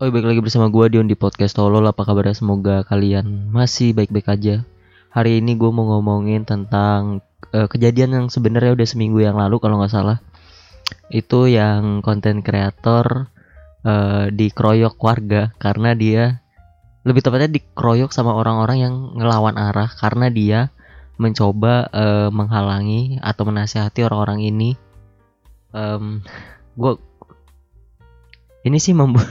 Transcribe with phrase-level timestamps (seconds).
[0.00, 1.84] Oh, baik lagi bersama gue Dion di podcast Tolol.
[1.84, 2.32] Apa kabarnya?
[2.32, 4.64] Semoga kalian masih baik-baik aja.
[5.12, 7.20] Hari ini gue mau ngomongin tentang
[7.52, 10.24] uh, kejadian yang sebenarnya udah seminggu yang lalu kalau nggak salah.
[11.12, 13.28] Itu yang konten kreator
[13.84, 16.40] uh, dikeroyok warga karena dia
[17.04, 20.72] lebih tepatnya dikeroyok sama orang-orang yang ngelawan arah karena dia
[21.20, 24.80] mencoba uh, menghalangi atau menasihati orang-orang ini.
[25.76, 26.24] Um,
[26.72, 26.96] gue
[28.64, 29.28] ini sih membuat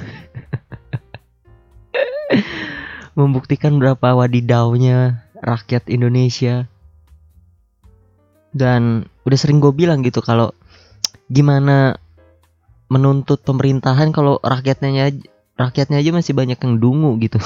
[3.20, 6.72] membuktikan berapa wadidaunya rakyat Indonesia.
[8.56, 10.56] Dan udah sering gue bilang gitu kalau
[11.30, 12.00] gimana
[12.90, 15.14] menuntut pemerintahan kalau rakyatnya
[15.60, 17.38] rakyatnya aja masih banyak yang dungu gitu.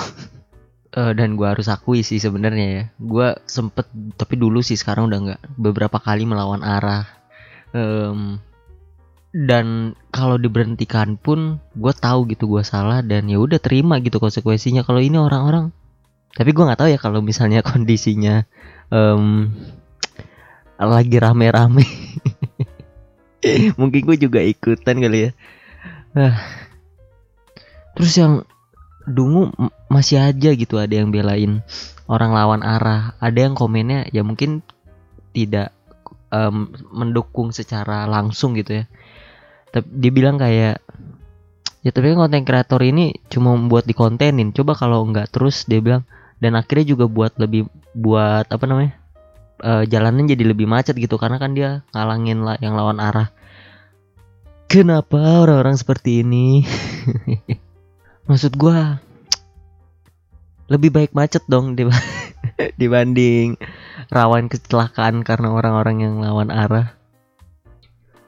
[0.94, 2.84] Uh, dan gue harus akui sih sebenarnya ya.
[3.02, 5.42] Gue sempet tapi dulu sih sekarang udah nggak.
[5.58, 7.10] Beberapa kali melawan arah.
[7.74, 8.38] Um,
[9.34, 14.86] dan kalau diberhentikan pun gue tahu gitu gue salah dan ya udah terima gitu konsekuensinya.
[14.86, 15.74] Kalau ini orang-orang
[16.38, 18.46] tapi gue nggak tahu ya kalau misalnya kondisinya
[18.94, 19.50] um,
[20.78, 21.82] lagi rame-rame.
[23.82, 25.32] Mungkin gue juga ikutan kali ya.
[26.14, 26.38] Nah,
[27.98, 28.46] terus yang
[29.10, 29.50] dungu
[29.90, 31.66] masih aja gitu ada yang belain
[32.06, 33.18] orang lawan arah.
[33.18, 34.62] Ada yang komennya ya mungkin
[35.34, 35.74] tidak
[36.30, 38.86] um, mendukung secara langsung gitu ya
[39.74, 40.78] tapi dia bilang kayak
[41.82, 44.54] ya tapi kan konten kreator ini cuma buat dikontenin.
[44.54, 46.06] Coba kalau nggak terus dia bilang.
[46.38, 47.66] Dan akhirnya juga buat lebih
[47.98, 48.94] buat apa namanya
[49.64, 51.18] uh, jalanan jadi lebih macet gitu.
[51.18, 53.34] Karena kan dia ngalangin lah yang lawan arah.
[54.70, 56.62] Kenapa orang-orang seperti ini?
[58.30, 59.02] Maksud gua
[60.72, 61.76] lebih baik macet dong
[62.82, 63.60] dibanding
[64.10, 66.96] rawan kecelakaan karena orang-orang yang lawan arah.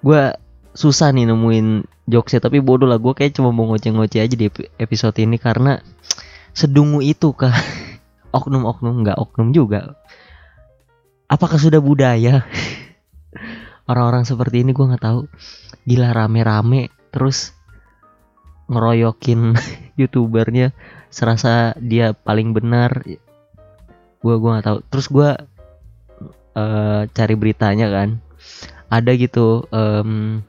[0.06, 0.34] Gue
[0.76, 5.16] susah nih nemuin jokesnya tapi bodoh lah gue kayak cuma mau ngoceh-ngoceh aja di episode
[5.23, 5.80] ini karena
[6.52, 7.56] sedungu itu kah
[8.38, 9.96] oknum-oknum nggak oknum juga.
[11.31, 12.44] Apakah sudah budaya?
[13.90, 15.31] Orang-orang seperti ini gue nggak tahu.
[15.88, 17.56] Gila rame-rame terus
[18.68, 19.56] ngeroyokin
[20.00, 20.75] youtubernya
[21.07, 23.03] serasa dia paling benar.
[24.19, 24.78] Gue gue nggak tahu.
[24.92, 25.30] Terus gue
[26.59, 28.19] uh, cari beritanya kan.
[28.92, 30.44] Ada gitu um,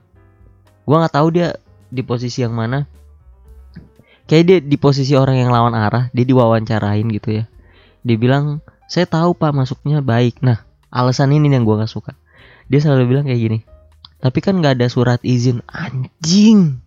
[0.86, 1.58] gue nggak tahu dia
[1.90, 2.86] di posisi yang mana.
[4.26, 7.44] Kayak dia di posisi orang yang lawan arah dia diwawancarain gitu ya.
[8.06, 10.38] Dia bilang saya tahu pak masuknya baik.
[10.42, 12.14] Nah alasan ini yang gue nggak suka.
[12.66, 13.58] Dia selalu bilang kayak gini
[14.20, 15.60] tapi kan nggak ada surat izin.
[15.68, 16.80] Anjing.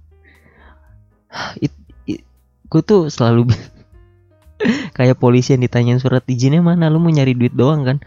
[1.62, 1.74] It,
[2.10, 2.26] it,
[2.68, 3.54] gue tuh selalu
[4.98, 7.98] kayak polisi yang ditanyain surat izinnya mana lu mau nyari duit doang kan?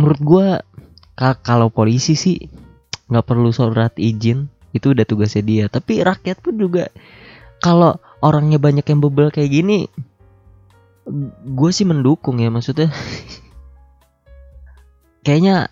[0.00, 0.46] Menurut gue
[1.44, 2.48] kalau polisi sih
[3.10, 5.64] nggak perlu surat izin itu udah tugasnya dia.
[5.66, 6.88] Tapi rakyat pun juga
[7.60, 9.90] kalau orangnya banyak yang bebel kayak gini
[11.44, 12.88] gue sih mendukung ya maksudnya.
[15.26, 15.68] Kayaknya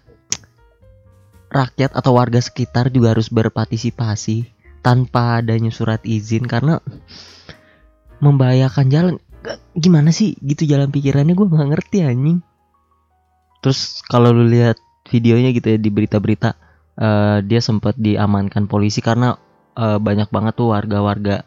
[1.48, 4.44] rakyat atau warga sekitar juga harus berpartisipasi
[4.84, 6.82] tanpa adanya surat izin karena
[8.20, 9.14] membahayakan jalan.
[9.72, 11.32] Gimana sih gitu jalan pikirannya?
[11.32, 12.44] Gue nggak ngerti anjing.
[13.64, 14.76] Terus kalau lu lihat
[15.08, 16.67] videonya gitu ya di berita-berita
[16.98, 19.38] uh, dia sempat diamankan polisi karena
[19.78, 21.46] uh, banyak banget tuh warga-warga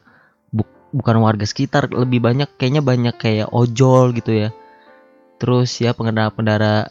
[0.49, 0.63] bu
[0.95, 4.49] bukan warga sekitar lebih banyak kayaknya banyak kayak ojol gitu ya.
[5.37, 6.89] Terus ya pengendara-pengendara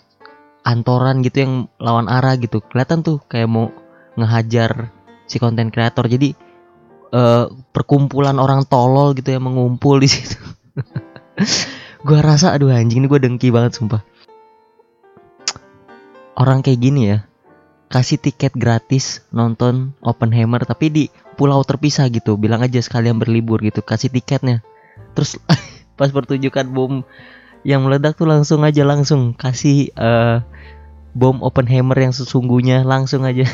[0.60, 3.72] antoran gitu yang lawan arah gitu kelihatan tuh kayak mau
[4.21, 4.92] ngehajar
[5.25, 6.04] si konten kreator.
[6.06, 6.37] Jadi
[7.16, 10.37] uh, perkumpulan orang tolol gitu yang mengumpul di situ.
[12.06, 14.00] Gue rasa aduh anjing ini gue dengki banget sumpah.
[16.32, 17.28] Orang kayak gini ya
[17.91, 22.39] kasih tiket gratis nonton open hammer tapi di pulau terpisah gitu.
[22.39, 24.62] Bilang aja sekalian berlibur gitu kasih tiketnya.
[25.19, 25.37] Terus
[25.99, 27.03] pas pertunjukan bom
[27.67, 30.41] yang meledak tuh langsung aja langsung kasih uh,
[31.12, 33.45] bom open hammer yang sesungguhnya langsung aja.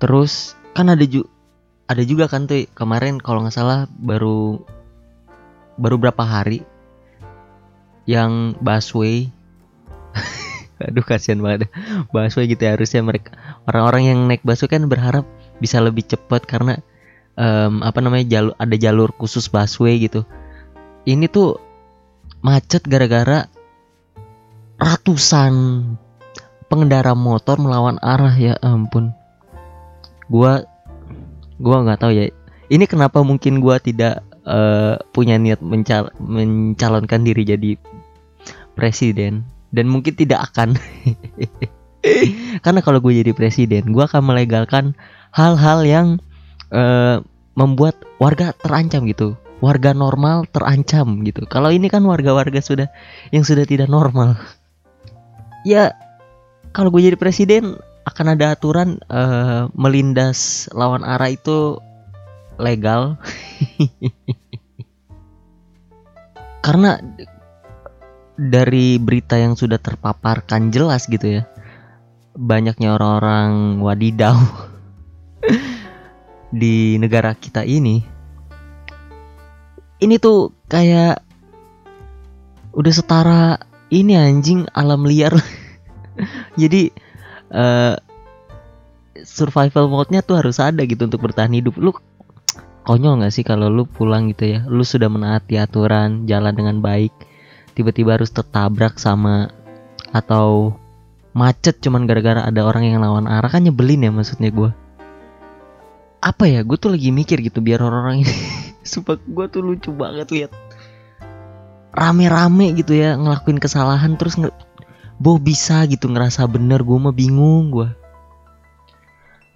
[0.00, 1.32] Terus kan ada juga
[1.86, 4.60] ada juga kan tuh kemarin kalau nggak salah baru
[5.80, 6.66] baru berapa hari
[8.04, 9.30] yang busway
[10.76, 11.72] aduh kasihan banget
[12.12, 13.32] busway gitu ya harusnya mereka
[13.64, 15.24] orang-orang yang naik busway kan berharap
[15.56, 16.84] bisa lebih cepat karena
[17.36, 20.24] um, apa namanya jalur ada jalur khusus busway gitu.
[21.06, 21.60] Ini tuh
[22.42, 23.46] macet gara-gara
[24.76, 25.54] ratusan
[26.66, 29.14] pengendara motor melawan arah ya ampun.
[30.26, 30.66] Gua
[31.56, 32.24] gua nggak tahu ya
[32.66, 37.70] ini kenapa mungkin gua tidak uh, punya niat mencal mencalonkan diri jadi
[38.74, 39.46] presiden
[39.76, 40.76] dan mungkin tidak akan.
[42.64, 44.96] Karena kalau gue jadi presiden gue akan melegalkan
[45.36, 46.06] hal-hal yang
[46.72, 47.20] uh,
[47.52, 49.36] membuat warga terancam gitu.
[49.60, 51.44] Warga normal terancam gitu.
[51.48, 52.88] Kalau ini kan warga-warga sudah
[53.32, 54.40] yang sudah tidak normal.
[55.68, 55.92] Ya
[56.72, 57.76] kalau gue jadi presiden
[58.06, 61.80] akan ada aturan uh, melindas lawan arah itu
[62.56, 63.18] legal.
[66.64, 66.98] Karena
[68.36, 71.42] dari berita yang sudah terpaparkan jelas gitu ya
[72.36, 74.36] banyaknya orang-orang wadidau
[76.60, 78.04] di negara kita ini
[80.00, 81.24] ini tuh kayak
[82.76, 83.56] udah setara
[83.88, 85.32] ini anjing alam liar.
[86.60, 86.92] Jadi
[87.52, 87.96] uh,
[89.24, 91.80] survival mode-nya tuh harus ada gitu untuk bertahan hidup.
[91.80, 91.96] Lu
[92.84, 94.60] konyol nggak sih kalau lu pulang gitu ya?
[94.68, 97.12] Lu sudah menaati aturan jalan dengan baik
[97.76, 99.52] tiba-tiba harus tertabrak sama
[100.10, 100.74] atau
[101.36, 104.72] macet cuman gara-gara ada orang yang lawan arah kan nyebelin ya maksudnya gue
[106.24, 108.34] apa ya gue tuh lagi mikir gitu biar orang-orang ini
[108.90, 110.52] sumpah gue tuh lucu banget lihat.
[111.96, 114.52] Rame-rame gitu ya ngelakuin kesalahan terus nge
[115.16, 117.88] boh bisa gitu ngerasa bener gue mah bingung gue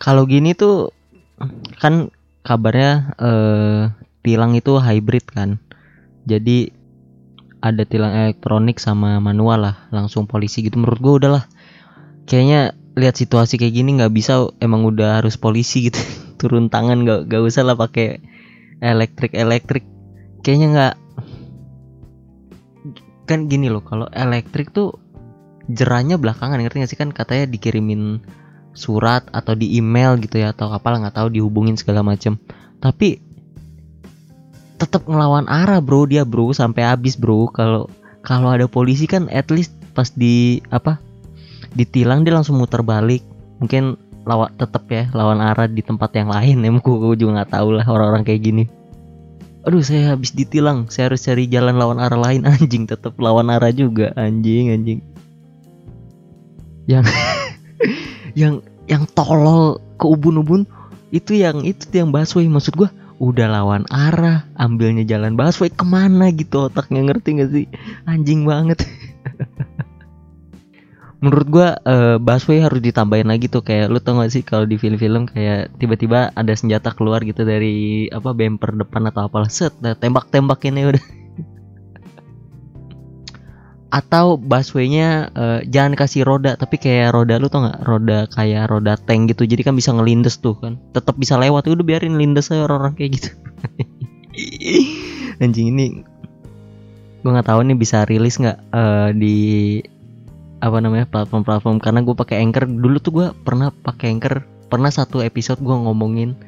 [0.00, 0.96] kalau gini tuh
[1.76, 2.08] kan
[2.40, 3.82] kabarnya eh,
[4.24, 5.60] tilang itu hybrid kan.
[6.24, 6.72] Jadi
[7.60, 10.80] ada tilang elektronik sama manual lah langsung polisi gitu.
[10.80, 11.44] Menurut gue udahlah.
[12.24, 16.00] Kayaknya lihat situasi kayak gini nggak bisa emang udah harus polisi gitu.
[16.40, 18.20] Turun tangan nggak nggak usah lah pakai
[18.80, 19.84] elektrik elektrik.
[20.40, 20.94] Kayaknya nggak.
[23.28, 24.98] Kan gini loh kalau elektrik tuh
[25.70, 26.98] jerahnya belakangan ngerti gak sih?
[26.98, 28.24] Kan katanya dikirimin
[28.74, 32.38] surat atau di email gitu ya atau apalah nggak tahu dihubungin segala macam
[32.78, 33.18] tapi
[34.80, 36.08] tetap ngelawan arah bro.
[36.08, 37.52] Dia bro sampai habis bro.
[37.52, 37.92] Kalau
[38.24, 40.96] kalau ada polisi kan at least pas di apa
[41.76, 43.20] ditilang dia langsung muter balik.
[43.60, 46.56] Mungkin lawan tetap ya lawan arah di tempat yang lain.
[46.66, 48.64] Emang gue juga nggak tahu lah orang-orang kayak gini.
[49.68, 50.88] Aduh saya habis ditilang.
[50.88, 52.48] Saya harus cari jalan lawan arah lain.
[52.50, 54.16] Anjing tetap lawan arah juga.
[54.16, 55.00] Anjing anjing.
[56.88, 57.04] Yang
[58.40, 58.54] yang
[58.88, 60.66] yang tolol ke ubun-ubun
[61.10, 62.88] itu yang itu yang busway maksud gue
[63.20, 67.66] udah lawan arah ambilnya jalan busway ke mana gitu otaknya ngerti gak sih?
[68.08, 68.80] Anjing banget.
[71.20, 74.80] Menurut gua uh, busway harus ditambahin lagi tuh kayak lu tau gak sih kalau di
[74.80, 79.92] film-film kayak tiba-tiba ada senjata keluar gitu dari apa bumper depan atau apalah set nah,
[79.92, 81.04] tembak-tembak ini udah
[83.90, 87.78] atau busway-nya uh, jangan kasih roda tapi kayak roda lu tau nggak?
[87.82, 89.42] Roda kayak roda tank gitu.
[89.50, 90.78] Jadi kan bisa ngelindes tuh kan.
[90.94, 91.66] Tetap bisa lewat.
[91.66, 93.30] Udah biarin lindes aja orang-orang kayak gitu.
[95.42, 96.06] Anjing ini
[97.20, 99.36] gue nggak tahu nih bisa rilis nggak uh, di
[100.62, 101.82] apa namanya platform-platform.
[101.82, 102.70] Karena gue pakai anchor.
[102.70, 104.46] Dulu tuh gue pernah pakai anchor.
[104.70, 106.38] Pernah satu episode gue ngomongin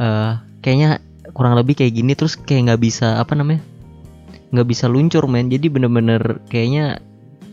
[0.00, 1.04] uh, kayaknya
[1.36, 2.16] kurang lebih kayak gini.
[2.16, 3.73] Terus kayak nggak bisa apa namanya
[4.50, 5.48] nggak bisa luncur men.
[5.48, 7.00] Jadi bener-bener kayaknya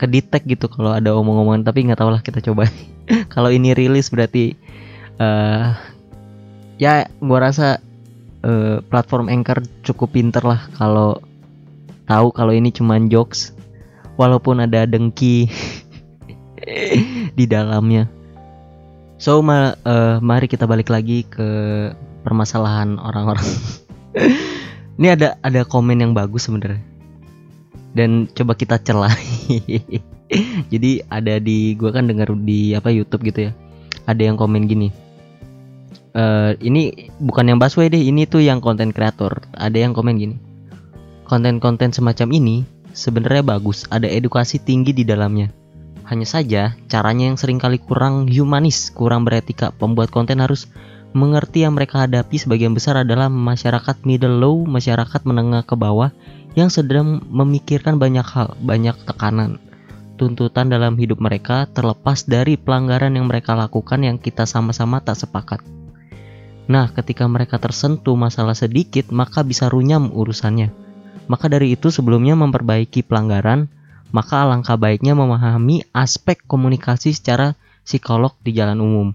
[0.02, 2.66] kedetek gitu kalau ada omong-omongan tapi nggak tahu lah kita coba.
[3.34, 4.58] Kalau ini rilis berarti
[5.22, 5.78] uh,
[6.82, 7.78] ya gua rasa
[8.42, 11.22] uh, platform Anchor cukup pinter lah kalau
[12.10, 13.54] tahu kalau ini cuman jokes
[14.18, 15.50] walaupun ada dengki
[17.38, 18.10] di dalamnya.
[19.22, 21.50] So ma uh, mari kita balik lagi ke
[22.26, 23.46] permasalahan orang-orang
[25.00, 26.82] ini ada ada komen yang bagus sebenarnya.
[27.92, 29.12] Dan coba kita celah
[30.72, 33.52] jadi ada di gue kan dengar di apa YouTube gitu ya.
[34.08, 34.90] Ada yang komen gini.
[36.12, 39.44] Uh, ini bukan yang busway deh ini tuh yang konten kreator.
[39.56, 40.36] Ada yang komen gini.
[41.28, 45.52] Konten-konten semacam ini sebenarnya bagus ada edukasi tinggi di dalamnya.
[46.12, 49.72] Hanya saja caranya yang sering kali kurang humanis kurang beretika.
[49.72, 50.68] Pembuat konten harus
[51.12, 56.16] mengerti yang mereka hadapi sebagian besar adalah masyarakat middle low masyarakat menengah ke bawah
[56.56, 59.60] yang sedang memikirkan banyak hal, banyak tekanan,
[60.20, 65.64] tuntutan dalam hidup mereka terlepas dari pelanggaran yang mereka lakukan yang kita sama-sama tak sepakat.
[66.72, 70.72] Nah, ketika mereka tersentuh masalah sedikit, maka bisa runyam urusannya.
[71.28, 73.68] Maka dari itu sebelumnya memperbaiki pelanggaran,
[74.12, 79.08] maka alangkah baiknya memahami aspek komunikasi secara psikolog di jalan umum.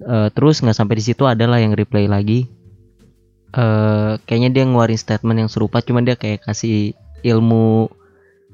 [0.00, 2.48] E, terus nggak sampai di situ adalah yang replay lagi.
[3.50, 6.94] Uh, kayaknya dia ngeluarin statement yang serupa cuman dia kayak kasih
[7.26, 7.90] ilmu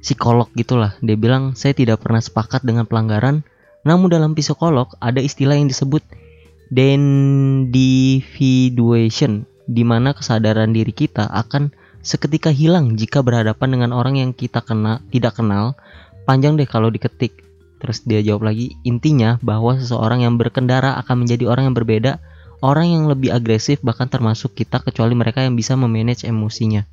[0.00, 0.96] psikolog gitulah.
[1.04, 3.44] Dia bilang saya tidak pernah sepakat dengan pelanggaran
[3.86, 6.02] namun dalam psikolog ada istilah yang disebut
[6.74, 11.70] dendividuation di mana kesadaran diri kita akan
[12.02, 15.78] seketika hilang jika berhadapan dengan orang yang kita kena tidak kenal.
[16.26, 17.45] Panjang deh kalau diketik
[17.76, 22.12] terus dia jawab lagi intinya bahwa seseorang yang berkendara akan menjadi orang yang berbeda
[22.64, 26.88] orang yang lebih agresif bahkan termasuk kita kecuali mereka yang bisa memanage emosinya.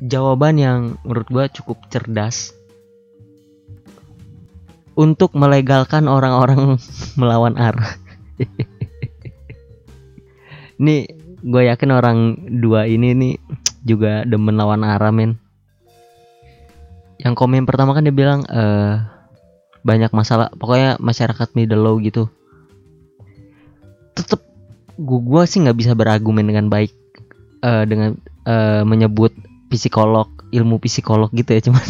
[0.00, 2.56] Jawaban yang menurut gue cukup cerdas.
[4.96, 6.76] Untuk melegalkan orang-orang
[7.20, 7.96] melawan arah
[10.80, 11.08] ini
[11.40, 12.18] gue yakin orang
[12.60, 13.34] dua ini nih
[13.84, 15.40] juga demen lawan arah men.
[17.20, 19.19] Yang komen pertama kan dia bilang eh
[19.80, 22.28] banyak masalah pokoknya masyarakat middle low gitu.
[24.14, 24.40] Tetep
[25.00, 26.92] gua, gua sih nggak bisa berargumen dengan baik
[27.64, 29.32] eh, dengan eh, menyebut
[29.70, 31.86] psikolog ilmu psikolog gitu ya cuman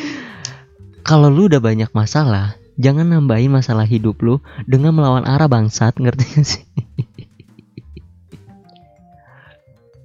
[1.08, 6.24] kalau lu udah banyak masalah jangan nambahin masalah hidup lu dengan melawan arah bangsat ngerti
[6.40, 6.64] gak sih?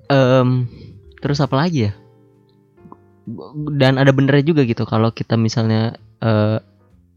[0.05, 0.69] Em,
[1.17, 1.97] terus apa lagi ya?
[3.73, 6.61] Dan ada benernya juga gitu kalau kita misalnya eh,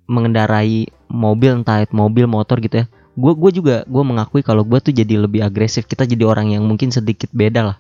[0.09, 2.87] mengendarai mobil entah itu mobil motor gitu ya.
[3.15, 5.85] Gue gue juga gue mengakui kalau gue tuh jadi lebih agresif.
[5.85, 7.79] Kita jadi orang yang mungkin sedikit beda lah.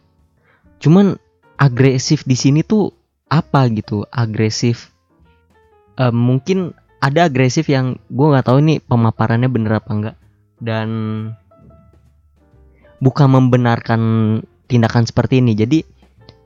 [0.78, 1.16] Cuman
[1.58, 2.92] agresif di sini tuh
[3.32, 4.06] apa gitu?
[4.12, 4.92] Agresif
[5.98, 10.16] Eh, mungkin ada agresif yang gue nggak tahu nih pemaparannya bener apa enggak
[10.62, 10.88] dan
[13.02, 14.02] bukan membenarkan
[14.70, 15.58] tindakan seperti ini.
[15.58, 15.82] Jadi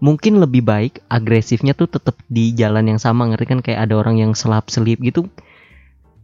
[0.01, 3.61] mungkin lebih baik agresifnya tuh tetap di jalan yang sama ngerti kan?
[3.61, 5.29] Kayak ada orang yang selap selip gitu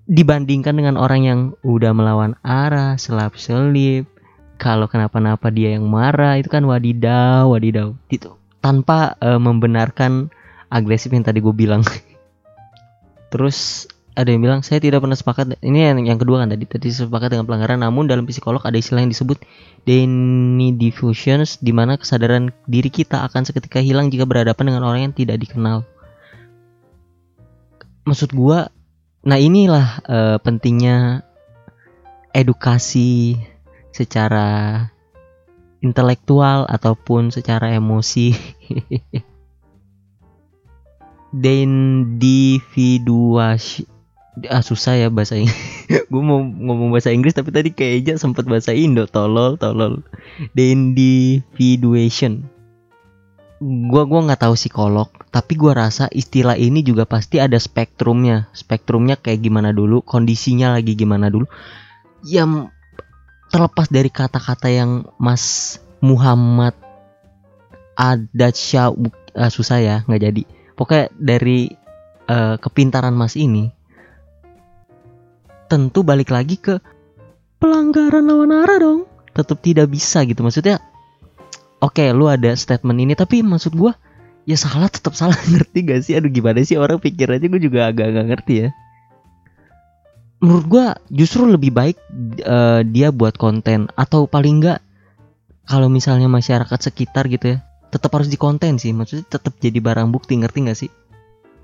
[0.08, 4.08] dibandingkan dengan orang yang udah melawan arah selap selip
[4.56, 7.94] kalau kenapa-napa dia yang marah itu kan wadidaw wadidaw.
[8.08, 10.30] Gitu tanpa eh, membenarkan
[10.68, 11.82] agresif yang tadi gue bilang.
[13.32, 13.88] Terus
[14.18, 15.62] ada yang bilang saya tidak pernah sepakat.
[15.62, 16.66] Ini yang, yang kedua kan tadi.
[16.66, 19.38] Tadi sepakat dengan pelanggaran namun dalam psikolog ada istilah yang disebut
[20.76, 25.38] diffusions di mana kesadaran diri kita akan seketika hilang jika berhadapan dengan orang yang tidak
[25.40, 25.86] dikenal.
[28.04, 28.72] Maksud gua
[29.28, 31.28] nah inilah eh, pentingnya
[32.32, 33.36] edukasi
[33.92, 34.88] secara
[35.84, 38.32] intelektual ataupun secara emosi.
[41.38, 42.80] Individuasi
[44.48, 45.58] ah susah ya bahasa Inggris
[46.14, 49.04] gue mau ngomong bahasa Inggris tapi tadi kayaknya sempat bahasa Indo.
[49.04, 50.00] Tolol tolol.
[50.56, 52.48] Individuation
[53.62, 58.48] gua gua nggak tahu psikolog tapi gua rasa istilah ini juga pasti ada spektrumnya.
[58.56, 61.44] Spektrumnya kayak gimana dulu kondisinya lagi gimana dulu.
[62.24, 62.72] Yang
[63.52, 66.76] terlepas dari kata-kata yang Mas Muhammad
[67.98, 70.42] Adatsya uh, susah ya nggak jadi.
[70.78, 71.66] Pokoknya dari
[72.30, 73.66] eh, kepintaran Mas ini
[75.66, 76.78] tentu balik lagi ke
[77.58, 79.00] pelanggaran lawan arah dong.
[79.34, 80.78] Tetap tidak bisa gitu maksudnya
[81.82, 83.94] oke lu ada statement ini tapi maksud gua
[84.48, 85.36] ya salah tetap salah.
[85.52, 86.16] Ngerti gak sih?
[86.16, 88.68] Aduh gimana sih orang pikir aja gue juga agak agak ngerti ya.
[90.40, 91.98] Menurut gua justru lebih baik
[92.40, 94.80] eh, dia buat konten atau paling enggak
[95.68, 98.92] kalau misalnya masyarakat sekitar gitu ya tetap harus dikonten sih.
[98.92, 100.90] Maksudnya tetap jadi barang bukti ngerti gak sih?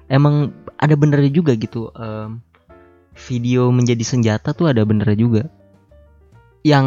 [0.09, 2.41] Emang ada benernya juga gitu em,
[3.17, 5.43] video menjadi senjata tuh ada benernya juga.
[6.65, 6.87] Yang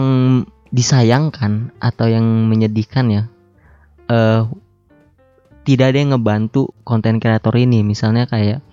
[0.77, 3.23] disayangkan atau yang menyedihkan ya
[4.13, 4.45] eh
[5.67, 7.83] tidak ada yang ngebantu konten kreator ini.
[7.83, 8.63] Misalnya kayak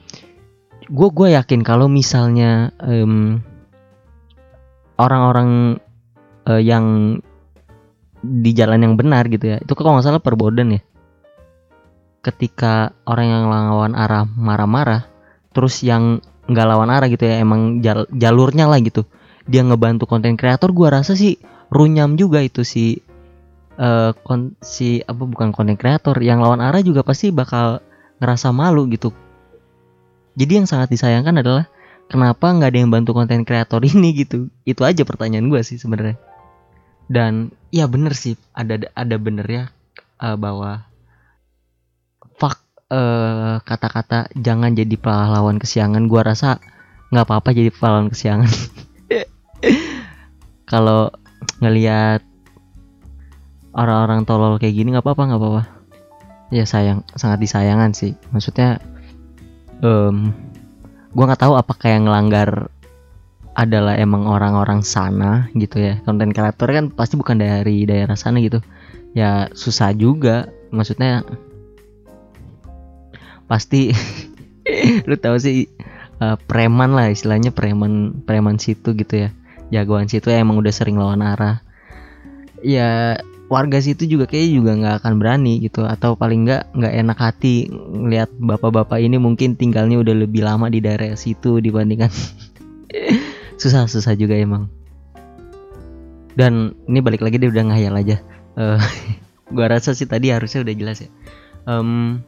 [0.86, 3.42] gue gue yakin kalau misalnya em,
[4.94, 5.82] orang-orang
[6.46, 7.18] eh, yang
[8.24, 10.82] di jalan yang benar gitu ya itu kalau nggak salah perboden ya?
[12.22, 15.10] Ketika orang yang lawan arah marah-marah
[15.50, 19.02] terus yang nggak lawan arah gitu ya emang jal- jalurnya lah gitu
[19.44, 21.36] dia ngebantu konten kreator gua rasa sih
[21.72, 23.00] runyam juga itu si
[23.74, 26.14] eh kon- si apa bukan konten kreator.
[26.22, 27.82] Yang lawan arah juga pasti bakal
[28.22, 29.10] ngerasa malu gitu.
[30.34, 31.70] Jadi yang sangat disayangkan adalah
[32.10, 34.50] kenapa nggak ada yang bantu konten kreator ini gitu?
[34.66, 36.18] Itu aja pertanyaan gua sih sebenarnya.
[37.10, 39.74] Dan ya bener sih ada ada benernya
[40.22, 40.86] eh, bahwa
[42.38, 46.62] fuck eh, kata-kata jangan jadi pahlawan kesiangan gua rasa
[47.10, 48.50] nggak apa-apa jadi pahlawan kesiangan.
[50.70, 51.12] Kalau
[51.62, 52.22] ngelihat
[53.74, 55.62] orang-orang tolol kayak gini nggak apa-apa nggak apa-apa.
[56.54, 58.14] Ya sayang sangat disayangan sih.
[58.30, 58.78] Maksudnya
[59.82, 60.32] em
[61.14, 62.70] gua nggak tahu apakah yang ngelanggar
[63.54, 66.02] adalah emang orang-orang sana gitu ya.
[66.02, 68.62] Konten kreator kan pasti bukan dari daerah sana gitu.
[69.14, 70.50] Ya susah juga.
[70.74, 71.22] Maksudnya
[73.46, 73.94] pasti
[75.08, 75.68] lu tahu sih
[76.18, 79.30] eh, preman lah istilahnya preman preman situ gitu ya
[79.74, 81.58] jagoan situ ya emang udah sering lawan arah
[82.62, 83.18] ya
[83.50, 87.68] warga situ juga kayaknya juga nggak akan berani gitu atau paling nggak nggak enak hati
[87.70, 92.08] ngelihat bapak-bapak ini mungkin tinggalnya udah lebih lama di daerah situ dibandingkan
[93.60, 94.70] susah susah juga emang.
[96.34, 98.18] Dan ini balik lagi dia udah ngayal aja.
[98.58, 98.80] Uh,
[99.54, 101.10] gua rasa sih tadi harusnya udah jelas ya.
[101.64, 102.26] Um,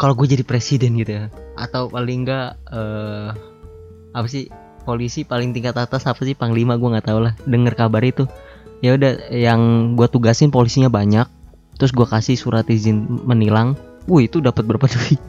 [0.00, 1.24] kalau gue jadi presiden gitu ya
[1.60, 3.36] atau paling enggak uh,
[4.16, 4.48] apa sih
[4.82, 6.34] polisi paling tingkat atas apa sih?
[6.34, 7.34] Panglima gue nggak tahu lah.
[7.44, 8.26] Denger kabar itu.
[8.80, 11.28] Ya udah yang gue tugasin polisinya banyak.
[11.76, 13.76] Terus gue kasih surat izin menilang.
[14.08, 15.20] Wih itu dapat berapa duit?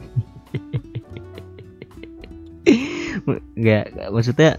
[3.56, 4.58] Nggak maksudnya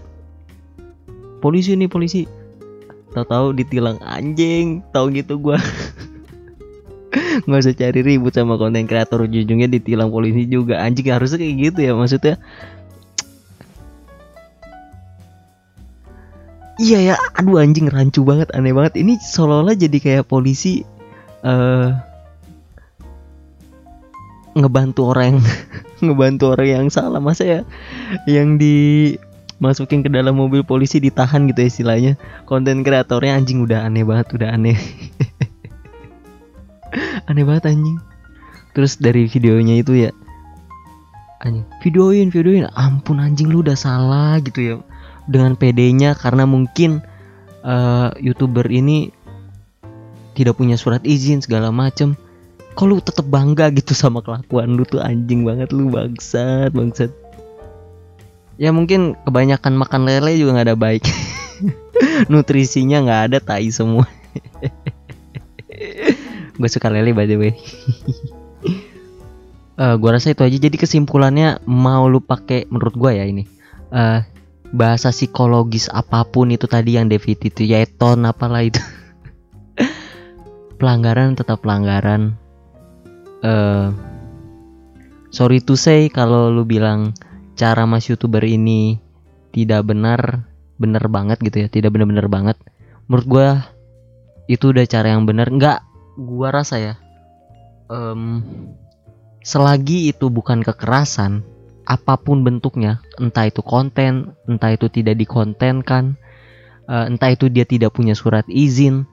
[1.42, 2.22] polisi nih polisi.
[3.14, 5.54] Tahu-tahu ditilang anjing tahu gitu gue
[7.46, 10.82] nggak usah cari ribut sama konten kreator ujung-ujungnya ditilang polisi juga.
[10.82, 12.34] Anjing harusnya kayak gitu ya maksudnya
[16.82, 18.98] iya ya aduh anjing rancu banget aneh banget.
[18.98, 20.82] Ini seolah-olah jadi kayak polisi
[21.46, 21.94] uh,
[24.54, 25.42] ngebantu orang
[26.04, 27.22] ngebantu orang yang salah.
[27.22, 27.60] Masa ya
[28.26, 29.14] yang di
[29.62, 32.12] masukin ke dalam mobil polisi ditahan gitu ya istilahnya.
[32.46, 34.78] Konten kreatornya anjing udah aneh banget udah aneh.
[37.30, 37.98] Aneh banget anjing.
[38.74, 40.10] Terus dari videonya itu ya
[41.42, 42.66] anjing videoin videoin.
[42.74, 44.74] Ampun anjing lu udah salah gitu ya
[45.24, 47.00] dengan PD-nya karena mungkin
[47.64, 49.08] uh, youtuber ini
[50.34, 52.18] tidak punya surat izin segala macem.
[52.74, 57.10] Kok lu tetep bangga gitu sama kelakuan lu tuh anjing banget lu bangsat bangsat.
[58.58, 61.04] Ya mungkin kebanyakan makan lele juga nggak ada baik.
[62.30, 64.06] Nutrisinya nggak ada tai semua.
[66.58, 67.54] Gue suka lele by the way.
[69.78, 70.58] Uh, gua rasa itu aja.
[70.58, 73.46] Jadi kesimpulannya mau lu pakai menurut gua ya ini
[73.94, 74.20] uh,
[74.74, 78.82] bahasa psikologis apa pun itu tadi yang David itu yeton apalah itu.
[80.82, 82.34] Pelanggaran tetap pelanggaran.
[83.44, 83.94] Uh,
[85.30, 87.14] sorry to say kalau lu bilang
[87.54, 88.98] cara mas youtuber ini
[89.54, 92.56] tidak benar benar banget gitu ya tidak benar-benar banget.
[93.06, 93.48] Menurut gue
[94.50, 95.54] itu udah cara yang benar.
[95.54, 95.78] Nggak
[96.18, 96.94] gua rasa ya
[97.88, 98.42] um,
[99.44, 101.44] selagi itu bukan kekerasan
[101.84, 106.16] apa pun bentuknya, entah itu konten, entah itu tidak dikontenkan,
[106.88, 109.04] uh, entah itu dia tidak punya surat izin.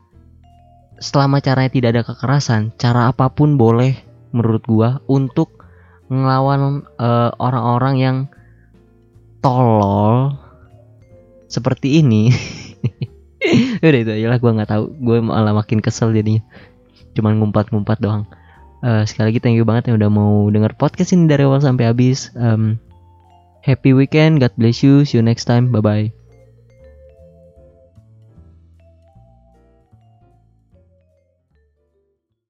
[1.02, 3.98] Selama caranya tidak ada kekerasan, cara apa pun boleh
[4.32, 5.66] menurut gua untuk
[6.08, 8.18] ngelawan uh, orang-orang yang
[9.44, 10.38] tolol
[11.52, 12.32] seperti ini.
[13.84, 16.46] Udah itu aja lah gua nggak tahu, gue malah makin kesel jadinya.
[17.18, 18.30] Cuman ngumpat-ngumpat doang.
[18.82, 21.90] Uh, sekali lagi thank you banget yang udah mau denger podcast ini dari awal sampai
[21.90, 22.34] habis.
[22.34, 22.82] Um,
[23.62, 26.21] happy weekend, God bless you, see you next time, bye bye.